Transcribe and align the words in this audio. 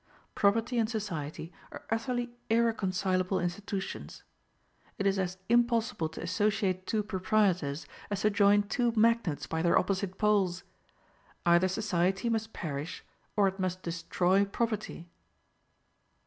Property 0.33 0.79
and 0.79 0.89
society 0.89 1.53
are 1.71 1.85
utterly 1.91 2.31
irreconcilable 2.49 3.39
institutions. 3.39 4.23
It 4.97 5.05
is 5.05 5.19
as 5.19 5.37
impossible 5.47 6.09
to 6.09 6.23
associate 6.23 6.87
two 6.87 7.03
proprietors 7.03 7.85
as 8.09 8.21
to 8.21 8.31
join 8.31 8.63
two 8.63 8.93
magnets 8.95 9.45
by 9.45 9.61
their 9.61 9.77
opposite 9.77 10.17
poles. 10.17 10.63
Either 11.45 11.67
society 11.67 12.29
must 12.29 12.51
perish, 12.51 13.03
or 13.37 13.47
it 13.47 13.59
must 13.59 13.83
destroy 13.83 14.43
property. 14.43 15.07